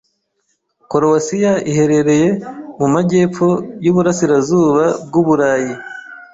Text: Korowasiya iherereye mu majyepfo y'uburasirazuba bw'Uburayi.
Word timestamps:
Korowasiya 0.89 1.51
iherereye 1.71 2.29
mu 2.79 2.87
majyepfo 2.93 3.47
y'uburasirazuba 3.83 4.83
bw'Uburayi. 5.07 5.73